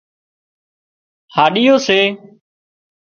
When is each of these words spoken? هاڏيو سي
هاڏيو 1.35 1.75
سي 1.87 1.99